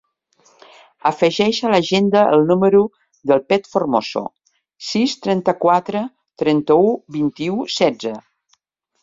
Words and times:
Afegeix 1.09 1.59
a 1.67 1.73
l'agenda 1.73 2.23
el 2.37 2.41
número 2.51 2.81
del 3.33 3.43
Pep 3.53 3.69
Formoso: 3.75 4.25
sis, 4.89 5.15
trenta-quatre, 5.27 6.03
trenta-u, 6.45 6.91
vint-i-u, 7.21 7.63
setze. 7.77 8.17